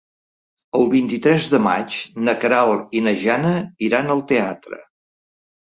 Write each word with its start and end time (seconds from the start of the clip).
El 0.79 0.87
vint-i-tres 0.93 1.49
de 1.51 1.59
maig 1.67 1.97
na 2.29 2.35
Queralt 2.45 2.97
i 3.01 3.05
na 3.09 3.15
Jana 3.27 3.55
iran 3.91 4.11
al 4.15 4.29
teatre. 4.33 4.85